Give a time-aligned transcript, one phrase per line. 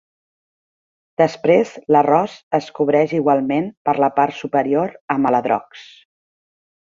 [1.21, 5.85] Després l'arròs es cobreix igualment per la part superior amb aladrocs.